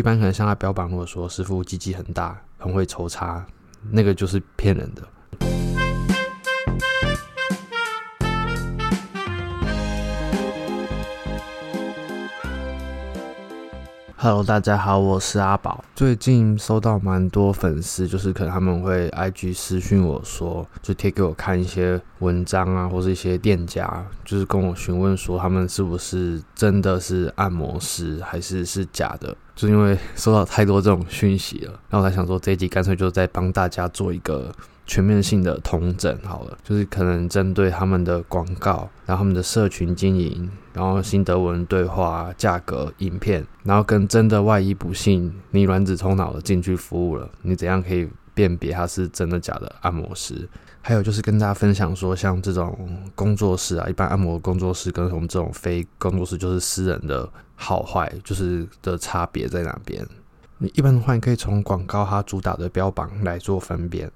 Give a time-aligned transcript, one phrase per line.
[0.00, 3.46] 一般可能像他标榜，如果说师傅鸡鸡很大，很会抽插，
[3.90, 5.02] 那个就是骗人的。
[14.22, 15.82] Hello，大家好，我是阿宝。
[15.96, 29.34] 最近收到蛮多粉丝，就是可能他们会 IG 私讯我说，就贴给我看一些文章啊，或是一些店家，就是跟我询问说他们是不是真的是按摩师，还是是假的。
[29.56, 34.52] 就因为收到太多这种讯息了，然后才想说这集干脆就再帮大家做一个。
[34.90, 50.48] 全面性的统整好了，就是可能针对他们的广告，然后他们的社群经营，然后新德文对话、价格、影片，然后跟真的万一不幸你卵子冲脑的进去服务了，你怎样可以辨别他是真的假的按摩师？
[50.82, 52.76] 还有就是跟大家分享说，像这种
[53.14, 60.04] 工作室啊，一般按摩工作室跟我们这种非工作室，就是私人的好坏，就是的差别在哪边？
[60.58, 64.10] 你一般的话，你可以从广告它主打的标榜来做分辨。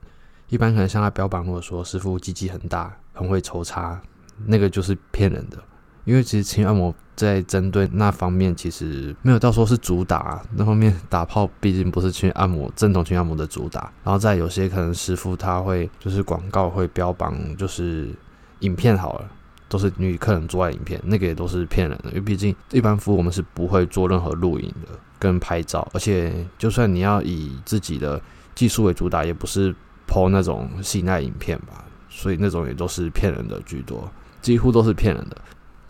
[0.54, 4.00] 一般可能像他标榜，如果说师傅鸡鸡很大，很会抽插，
[4.46, 5.58] 那个就是骗人的。
[6.04, 13.92] 因为其实情欲按摩在针对那方面，其实没有到说是主打那方面打炮，毕竟不是情欲按摩正统情欲按摩的主打。
[14.04, 18.14] 然后再有些可能师傅他会就是广告会标榜，就是
[18.60, 19.28] 影片好了，
[19.68, 22.10] 都是女客人做爱影片，那个也都是骗人的。
[22.10, 28.22] 因为毕竟一般服务我们是不会做任何录影的跟拍照，而且就算你要以自己的
[28.54, 29.74] 技术为主打，也不是。
[30.08, 34.10] PO 那种性爱影片吧，所以那种也都是骗人的居多，
[34.42, 35.36] 几乎都是骗人的。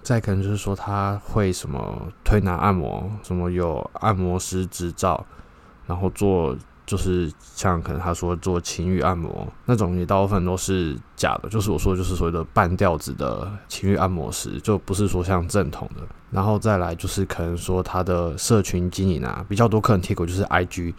[0.02, 5.24] 再可能就是说他会什么推拿按摩，什么有按摩师执照，
[5.86, 6.54] 然后做
[6.84, 11.48] 就是像可能他说做情欲按摩那种，也大部分都是假的。
[11.48, 16.02] 就是我说就是所谓的半吊子的情欲按摩师，就不是说像正统的。
[16.30, 20.92] 然后再来就是可能说他的社群经营啊，比较多客人贴过就是 IG。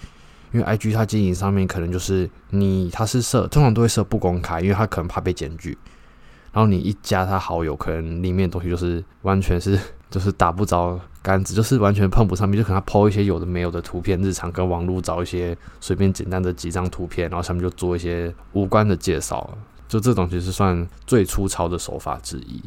[0.56, 5.78] 因为 IG 它经营上面可能就是你，他是设通常都会设不公开，因为他可能怕被检举。
[6.54, 9.78] 然后你一加他好友，可能里面东西就是完全是
[10.10, 19.58] 就是打不着杆子，就是完全碰不上面，就可能他 po 一些有的没有的图片，日常跟网络找一些随便简单的几张图片，然后上面就做一些无关的介绍，
[19.90, 22.64] 就这种其实算最粗糙的手法之一。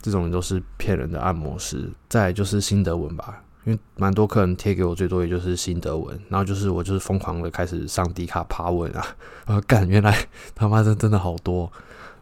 [0.00, 1.88] 这种都是骗人的按摩师。
[2.08, 3.40] 再就是心得文吧。
[3.64, 9.06] 因为蛮多客人贴给我，最多也就是心得文，然后就是我就是疯狂的开始上 D 卡爬文啊，
[9.46, 11.70] 然 后干，原来他妈真真的好多，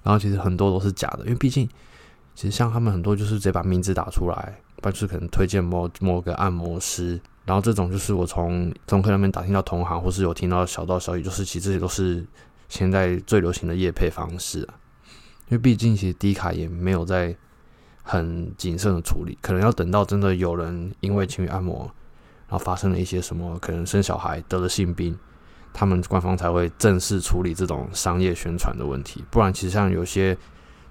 [0.02, 1.66] 然后其实很多都是假的，因为毕竟
[2.34, 12.22] 其实像他们很多就是直接把名字打出来，不然就是可能推荐某某个按摩师，然后这种就是我从从客那边打听到同行，或是有听到小道消息，就是其实这些都是
[12.68, 14.74] 现在最流行的业配方式啊，
[15.48, 17.34] 因为毕竟其实 D 卡也没有在。
[18.10, 21.82] 很谨慎的处理，可能要等到真的有人因为情侣按摩，
[22.48, 25.16] 然后发生了一些什么，可能生小孩得了性病，
[25.72, 29.24] 他们官方才会正式处理这种商业宣传的问题。
[29.30, 30.36] 不然，其实像有些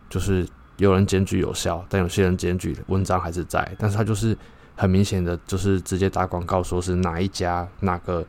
[0.09, 0.47] 就是
[0.77, 4.37] 有人检举有效，但有些人检举文章还是在，但是他就是
[4.77, 8.25] 很明显的就是直接打广告，说是哪一家哪个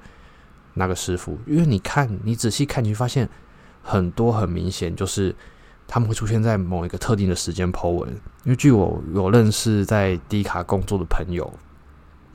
[0.75, 3.29] 哪个师傅，因为你看你仔细看，你会发现
[3.85, 5.33] 很多很明显就是。
[5.93, 8.09] 他们会出现在某一个特定的时间 po 文，
[8.45, 11.53] 因为据我有认识在低卡工作的朋友，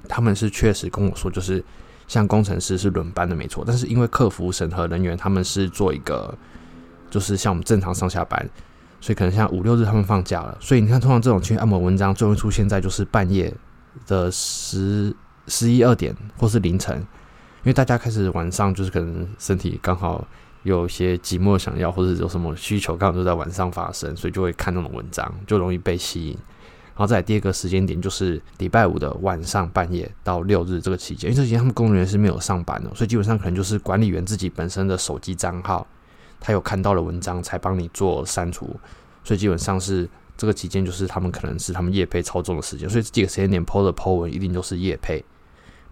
[0.10, 1.64] 他们是确实跟我说，就是
[2.06, 6.38] 像工程师是轮班的没错，但是因为客服审核人员他们是做一个，
[7.10, 8.46] 就是像我们正常上下班，
[9.00, 13.54] 所以可能像五六日他们放假了，所以你看通常这种情欲按摩文章最容易出现在就是半夜
[14.06, 15.16] 的十
[15.48, 20.28] 十一二点或是凌晨，因为大家开始晚上就是可能身体刚好。
[20.66, 26.32] 有一些寂寞想要，或者有什么需求，刚好就在晚上发生，所以就会看那种文章，就容易被吸引。
[26.32, 35.86] 然后再第二个时间点，就是礼拜五的晚上半夜到六日这个期间，因为这期间他们工作人员是没有上班的，所以基本上可能就是管理员自己本身的手机账号，
[36.40, 38.76] 他有看到了文章才帮你做删除，
[39.24, 45.24] 所以基本上是这个期间就是他们可能是他们业配操纵的时间，所以这几个时间点 PO 的 PO 文一定都是业配。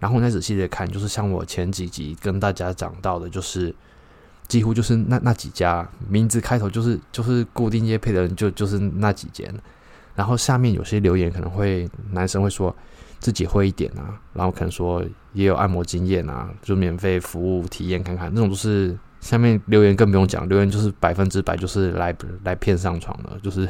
[0.00, 3.74] 然后我再仔细的看，就是像我前几集跟大家讲到的，就是。
[4.46, 9.52] 几乎就是那那几家名字开头就是就是固定业配的人就就是那几间，
[10.14, 12.74] 然后下面有些留言可能会男生会说
[13.20, 15.02] 自己会一点啊，然后可能说
[15.32, 22.14] 也有按摩经验啊，就免费服务体验看看，那种都是下面留言更不用讲，留言就是百分之百就是来
[22.44, 23.66] 来骗上床的，就是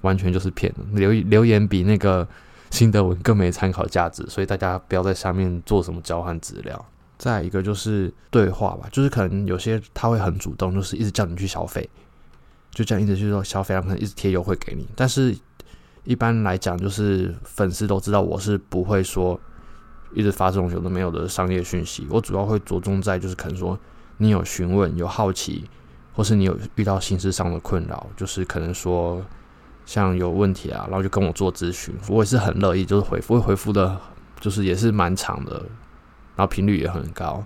[0.00, 2.26] 完全就是骗，留留言比那个
[2.70, 6.84] 新德文更没参考价值，所以大家不要在下面做什么交换资料。
[7.22, 11.88] 再一个就是对话吧，就是可能有些他会很主动，就是一直叫你去消费，
[12.72, 14.84] 就这样一直去说消费，他可能一直贴优惠给你。
[14.96, 15.32] 但是
[16.02, 19.38] 一般来讲，就是粉丝都知道我是不会说
[20.12, 22.04] 一直发这种有的没有的商业讯息。
[22.10, 23.78] 我主要会着重在就是可能说
[24.16, 25.64] 你有询问、有好奇，
[26.14, 29.24] 或是你有遇到心事上的困扰，就是可能说
[29.86, 33.96] 像有问题啊，然后就跟我做咨询，我也是很乐意，就是回复会回复的，
[34.40, 35.64] 就是也是蛮长的，
[36.36, 37.44] 然后频率也很高，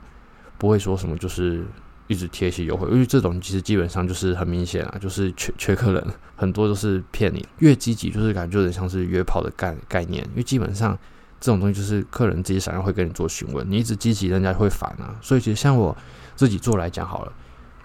[0.58, 1.64] 不会说什么就是。
[2.08, 6.06] 一直贴一些优惠，因为这种其实基本上就是很明显啊，就是缺缺客人，
[6.36, 7.44] 很多都是骗你。
[7.58, 10.96] 越积极就是感觉有点像是约炮的概概念，因为基本上
[11.40, 15.18] 这种东西就是客人自己想要会跟你做询问，你一直积极，人家会烦啊。
[15.20, 15.96] 所以其实像我
[16.36, 17.32] 自己做来讲好了，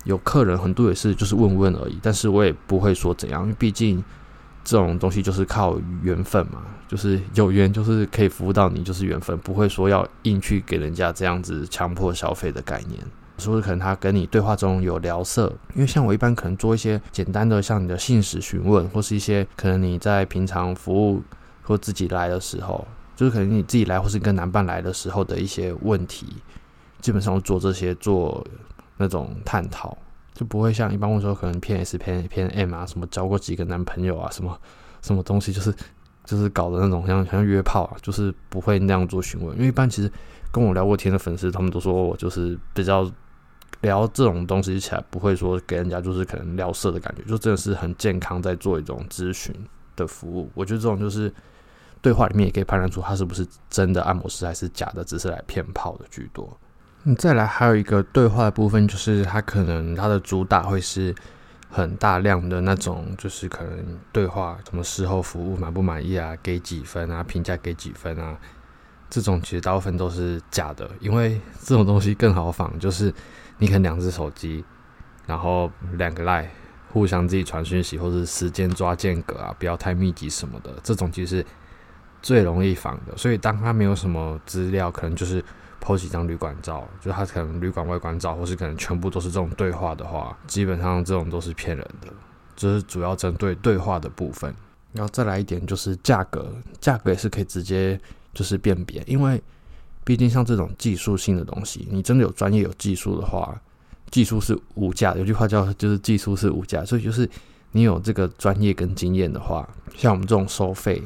[0.04, 4.04] 有客人很多也是就是问问而已，但是我也不会说怎样，因为毕竟
[4.64, 13.00] 这种东西就是靠缘分嘛，就是有缘就是可以服务到你，就是缘分，不会说要硬去给人家这样子强迫消费的概念。
[13.38, 21.24] 是不是可能他跟你对话中有聊色，因为像我一般可能做一些简单的，像你的信使询问，或是一些可能你在平常服务
[21.64, 26.28] 或自己来的时候，就是可能你自己来或是跟男伴来的时候的一些问题，
[27.00, 28.46] 基本上做这些做
[28.98, 29.98] 那种探讨，
[30.42, 34.60] 就不会像一般问说可能偏 S 偏偏 M 啊，什么交过几个男朋友啊，什么
[35.04, 35.72] 什么东西，就是
[36.26, 40.12] 就是搞的那种像像约炮啊，就是不会那样做询问，因为一般其实
[40.52, 43.08] 跟我聊过天的粉丝，他们都说我就是比较。
[43.82, 49.52] 聊这种东西起来，不会说给人家就是可能聊色的感觉，就真的是很健康，在做一种咨询
[49.96, 50.52] 的服务。
[50.54, 51.34] 我觉得这种就是
[52.00, 56.56] 对话里面也可以判断出他是不是真的按摩师，还是假的，只是来骗炮的居多。
[57.04, 61.14] 嗯，再来还有一个对话的部分，就是它可能它的主打会是
[61.70, 68.38] 很大量的那种，就是可能对话什么事后服务满不满意啊，给几分啊，评价给几分啊，
[69.10, 73.14] 这种其实大部分都是假的，因为这种东西更好仿，就是。
[73.58, 74.66] 你可能两只手机，
[75.28, 76.48] 然后两个 line
[76.92, 81.46] 互相自己传讯息，或者时间抓间隔啊，不要太密集什么的，这种其实是
[82.24, 83.16] 最容易仿的。
[83.16, 85.46] 所以当他没有什么资料，可能就是
[85.84, 92.08] po 几张旅馆照，就他可能旅馆外观照，或是可能全部都是这种对话的话，基本上这种都是骗人的。
[92.56, 94.54] 就是主要针对对话的部分。
[94.94, 98.00] 然后再来一点就是价格，价格也是可以直接
[98.34, 99.42] 就是辨别，因为。
[100.04, 103.56] 毕竟像这种技术性的东西，你真的有专业有技术的话，
[104.10, 105.14] 技术是无价。
[105.14, 107.30] 有句话叫就是技术是无价，所以就是
[107.72, 111.04] 你有这个专业跟经验的话，像我们这种收费，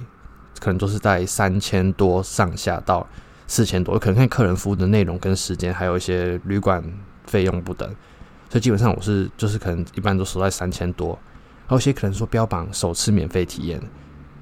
[0.62, 3.06] 可能都是在三千多上下到
[3.48, 6.84] 四千多，可能看客人服务的内容跟时间，还有一些旅馆
[7.26, 7.88] 费用不等。
[8.50, 11.18] 所以基本上我是就是可能一般都收在三千多，
[11.68, 13.82] 还有些可能说标榜首次免费体验。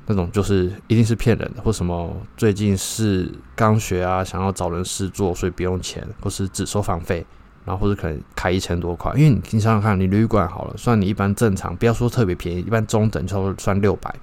[0.05, 7.25] 那种就是一定是骗人的，或什么最近是刚学啊，想要找人试做，所以不用钱，或是只收房费，
[7.63, 9.13] 然后或者可能开一千多块。
[9.15, 14.13] 因为你你想想看，你旅馆好了，算你一般正常，不要说特别便宜，一般中等就算六百，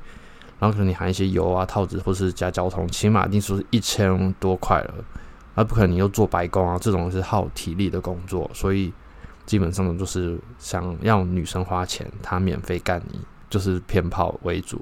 [0.61, 4.95] 然后可能你含一些油啊、套子，或是加交通，起码一定是一千多块了。
[5.57, 8.93] 而不可能你又做白工啊，这种是耗体力的工作，所以
[9.45, 13.19] 基本上呢就是想要女生花钱，她免费干你，
[13.51, 14.77] 就是骗炮为主。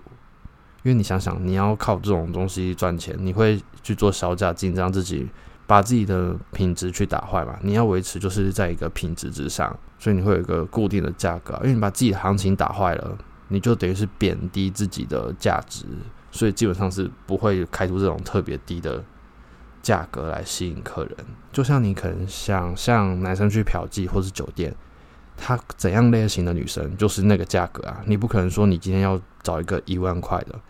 [0.83, 5.29] 因为你想想，你要靠这种东西赚钱，你会去做小价紧张自己，
[5.67, 7.59] 把自己的品质去打坏嘛？
[7.63, 11.55] 你要维持就是在一个品质之上，所以你会有一个固定的价格。
[11.63, 13.19] 因为你把自己的行情打坏了，
[13.49, 15.85] 你就等于是贬低自己的价值，
[16.31, 19.05] 所以基本上是不会开出这种特别低的
[19.83, 21.17] 价格来吸引客人。
[21.53, 24.75] 就像你可能想像男生去嫖妓或是酒店。
[25.41, 28.03] 他怎样类型的女生就是那个价格啊？
[28.07, 30.61] 你不可能说你今天要找一个一万块的，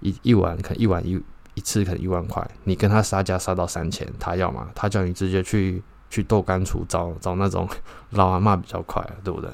[0.00, 1.18] 一一晚可能一晚一
[1.54, 4.68] 一次可能一万块，你跟他杀价杀到三千，他要吗？
[4.74, 7.66] 他叫你直接去去豆干处找找那种
[8.10, 9.50] 老阿嬷比较快，对不对？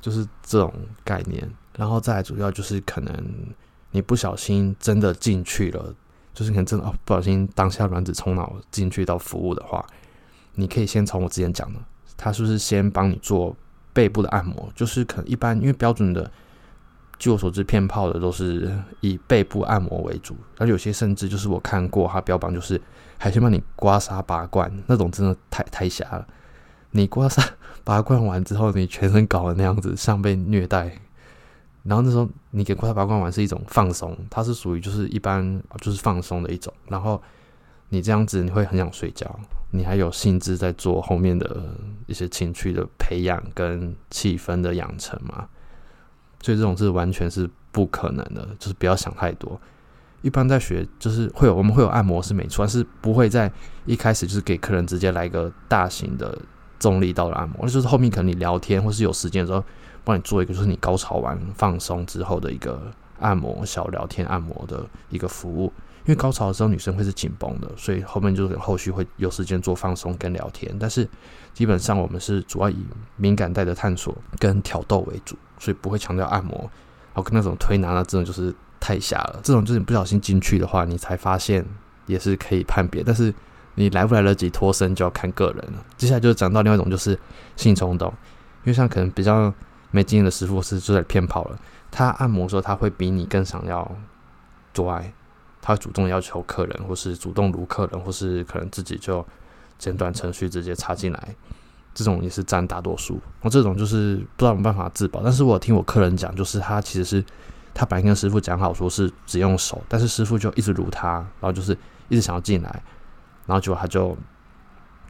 [0.00, 0.72] 就是这种
[1.04, 1.46] 概念。
[1.80, 3.12] 然后再主要就是可能
[3.90, 5.94] 你不小心真的进去了，
[6.34, 9.84] 就是可能真的哦不小心当下卵子冲脑进去到服务的话，
[10.54, 11.80] 你可以先从我之前讲的，
[12.16, 13.56] 他是不是先帮你做。
[13.92, 16.30] 背部的按摩就是可能一般，因为标准的，
[17.18, 22.80] 据我所知，骗炮的都是以背部按摩为主，而有些甚至就是我看过，他标榜就是
[23.18, 26.24] 还先帮你刮痧拔罐，那种真的太太瞎了。
[26.92, 27.44] 你刮痧
[27.82, 30.96] 拔罐完之后，你全身搞的那样子，像被虐待。
[31.82, 37.22] 然后那时候你给刮痧拔罐完是一种放松，它是属于就是一般就是放松的一种，然后。
[37.92, 39.28] 你这样子，你会很想睡觉，
[39.72, 41.74] 你还有兴致在做后面的
[42.06, 45.48] 一些情趣的培养跟气氛的养成嘛？
[46.40, 49.60] 所以这种是完全是不可能的，就是不要想太多。
[50.22, 53.50] 一般在学，就是会有我们会有按摩是没错，但是不会在
[53.84, 56.38] 一开始就是给客人直接来一个大型的
[56.78, 59.64] 重力道的按摩，就是后面可能你聊天或是有时间的时候，
[60.04, 62.80] 帮你做一个就是你高潮完放松之后的一个
[63.18, 65.72] 按摩小聊天按摩的一个服务。
[66.06, 70.74] 因为高潮的时候女生会是紧绷的，所以后面就是后续会有时间做放松跟聊天。
[70.80, 71.06] 但是
[71.52, 72.76] 基本上我们是主要以
[73.16, 76.58] 敏感带的探索跟挑逗为主，所以不会强调按摩。
[77.12, 81.64] 然后跟那种推拿那这种就是太瞎了，这种就是你不小心进去的话，你才发现
[82.06, 83.32] 也是可以判别，但是
[83.74, 85.84] 你来不来得及脱身就要看个人了。
[85.96, 87.16] 接下来就讲到另外一种就是
[87.56, 88.08] 性冲动，
[88.64, 89.52] 因为像可能比较
[89.90, 91.58] 没经验的师傅是就在骗跑了，
[91.90, 93.90] 他按摩的时候他会比你更想要
[94.72, 95.12] 做爱。
[95.62, 99.24] 他主动要求客人，或是主动撸客人，或是可能自己就
[99.76, 101.34] 简短程序直接插进来，
[101.92, 103.20] 这种也是占大多数。
[103.42, 105.20] 那这种就是不知道有办法自保。
[105.22, 107.22] 但是我听我客人讲，就是他其实是
[107.74, 111.76] 他本来跟师傅讲好说是只用手，但是师傅就一直撸他，然后就是
[112.08, 112.82] 一直想要进来，
[113.44, 114.16] 然后结果他就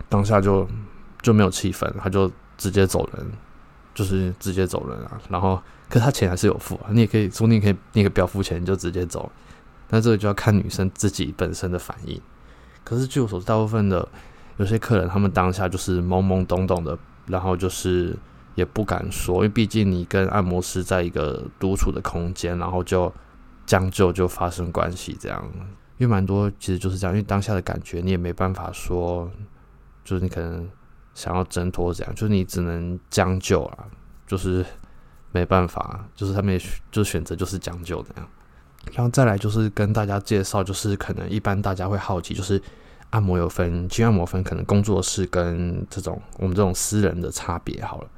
[0.08, 0.66] 当下就
[1.22, 3.26] 就没有气氛，他就直接走人，
[3.94, 5.20] 就是直接走人啊。
[5.28, 9.30] 然后可他钱还是有付啊，你也可以说你可以那个不要付钱就直接走。
[9.88, 12.20] 那这个就要看女生自己本身的反应。
[12.84, 14.08] 可是据我所知，大部分的
[14.56, 18.16] 有些客人，他们当下就是懵懵懂懂的，然后就是
[18.54, 23.12] 也不敢说，因为毕竟你跟按摩师在一个独处的空间，然后就
[23.66, 25.44] 将就就发生关系这样。
[25.98, 29.30] 因为蛮多其实就是这样，因为当下的感觉你也没办法说，
[30.04, 30.66] 就是你可能
[31.14, 33.84] 想要挣脱这样，就是你只能将就啊，
[34.26, 34.64] 就是
[35.32, 38.28] 没办法，就是他们就选择就是将就这样。
[38.92, 42.60] 然后再来就是跟大家介绍，就是可能一般大家会好奇，就是
[43.10, 47.84] 按摩有分，轻按摩分可能工作室跟这种我们这种私人的差别。
[47.84, 48.08] 好了，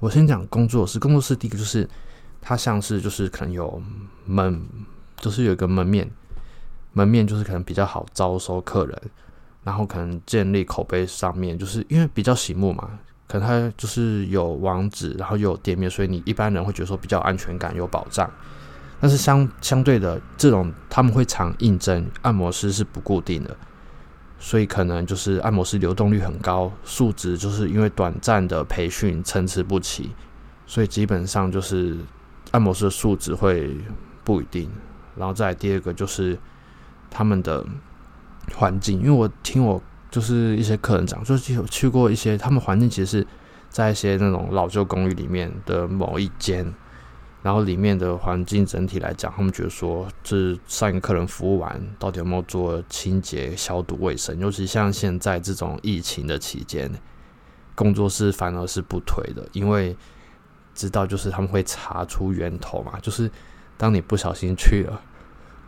[0.00, 0.98] 我先讲工作室。
[0.98, 1.88] 工作室第一个就是
[2.42, 3.82] 它像是就是可能有
[4.26, 4.62] 门，
[5.16, 6.10] 就是有一个门面，
[6.92, 9.02] 门面就是可能比较好招收客人，
[9.64, 12.90] 然后可能建立口碑上面，就是因为比较醒目嘛，
[13.26, 18.30] 可能它就是有网址，然后又有店面，所以你一般人会觉得说比较安全感，有保障。
[19.00, 23.56] 但是相相对的，这种他们会常应征按摩师是不固定的，
[24.38, 30.10] 所以可能就是按摩师流动率很高，素质就是因为短暂的培训参差不齐，
[30.66, 31.98] 所以基本上就是
[32.52, 33.76] 按摩师的素质会
[34.22, 34.70] 不一定。
[35.16, 36.38] 然后再第二个就是
[37.10, 37.64] 他们的
[38.54, 43.26] 环境，因为我听我就是一些客人讲，就是有去过一些他们环境，其实是
[43.70, 46.72] 在一些那种老旧公寓里面的某一间。
[47.42, 54.38] 然后里面的环境整体来讲，他们觉得说，是上一个客人服务完，到底有没有做清洁、消毒、卫生？
[54.38, 56.90] 尤其像现在这种疫情的期间，
[57.74, 59.94] 工作室反而是不推的，因为
[60.74, 63.30] 知道就是他们会查出源头嘛，就是
[63.76, 65.02] 当你不小心去了，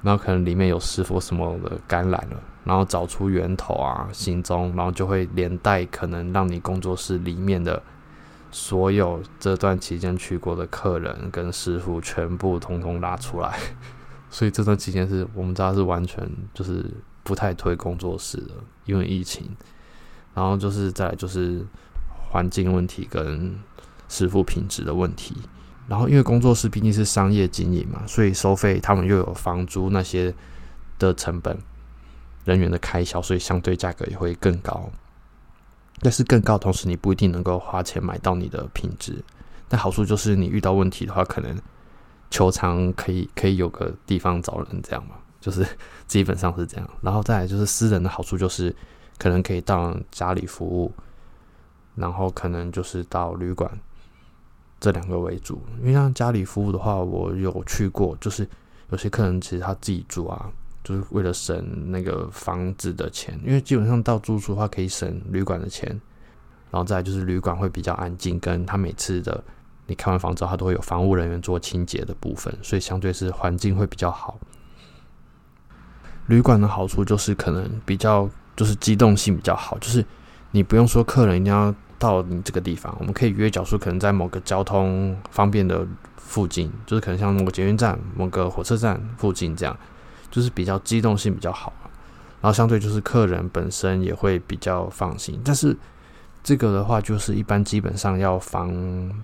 [0.06, 7.82] 然后可能里面有师傅什么的感染了，然后找出源头啊、行踪，然后就会连带可能让你工作室里面的。
[8.52, 13.58] 所有这段期间去过的客人跟师傅全部通通拉出来，
[14.30, 16.88] 所以这段期间是我们家是完全就是
[17.22, 18.54] 不太推工作室的，
[18.86, 19.50] 因为疫情。
[20.32, 21.66] 然后就是再来就是
[22.30, 23.58] 环境问题跟
[24.08, 25.36] 师傅品质的问题。
[25.88, 30.34] 然后因为工作室毕竟是商业经营嘛，所以收费他们又有房租那些
[30.98, 31.56] 的成本、
[32.44, 34.90] 人员的开销，所以相对价格也会更高。
[36.00, 39.22] 但是更高，同时你不一定能够花钱买到你的品质。
[39.68, 41.56] 但好处就是你遇到问题的话，可能
[42.30, 45.66] 球场可以可以有个地方找人这样嘛，就是
[46.06, 46.90] 基本上是这样。
[47.00, 48.74] 然后再来就是私人的好处就是
[49.18, 50.92] 可能可以到家里服务，
[51.94, 53.70] 然后可能就是到旅馆
[54.86, 55.60] 这两个为主。
[55.80, 58.48] 因为像家里服务的话，我有去过，就是
[58.90, 60.48] 有些客人其实他自己住啊。
[60.84, 65.88] 就是为了省那个房子的钱，因为基本上到住宿的话可以省旅馆的钱，
[66.70, 69.42] 然后再就是旅馆会比较安静，跟他每次的
[69.88, 74.38] 你看完房之后，他都会有房务人员做清洁的部分，所以相对是环境会比较好。
[76.28, 80.06] 旅馆的好处就是可能比较就是机动性比较好，就是
[80.52, 85.86] 你不用说客人一定要到你这个地方，我们可以约，假如说可能在某个交通方便的
[86.16, 89.76] 附近，就是可能像某个捷运站、某个火车站附近这样。
[90.28, 91.72] 就是比较机动性比较好，
[92.42, 95.40] 然后相对就是客人本身也会比较放心。
[95.42, 95.74] 但是
[96.42, 98.68] 这个的话，就是一般基本上要防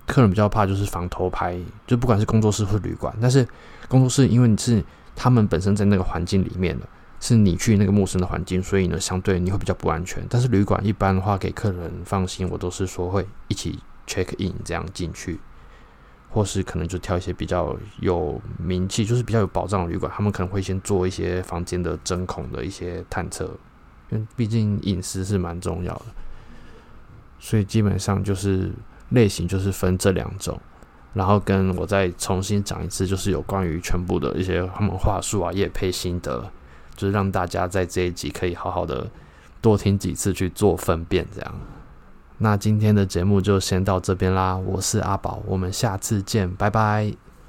[0.07, 3.13] 客人比较怕，就是防偷拍，就不管是工作室或旅馆。
[3.21, 3.45] 但是
[3.87, 6.87] 工作室因为你是他们本身在那个环境里面的，
[7.23, 10.21] 是你去那个陌生的环境，所以呢相对你会比较不安全。
[10.29, 15.39] 但是旅馆一般的话，给客人放心，我都是说会一起 check in 这样进去。
[16.29, 23.45] 或是可能就挑一些比较有名气，就是比较有保障的旅馆，他们可能会先做一些房间的针孔的一些探测，
[24.09, 26.05] 因为毕竟隐私是蛮重要的，
[27.39, 28.71] 所以基本上就是
[29.09, 30.59] 类型就是分这两种，
[31.13, 36.51] 然后跟我再重新讲一次，就是有关于全部的一些他们话术啊、夜配心得，
[36.95, 39.09] 就是让大家在这一集可以好好的
[39.61, 41.55] 多听几次去做分辨，这样。
[42.37, 47.13] 那今天的节目就先到这边啦，我是阿宝，我们下次见，拜拜。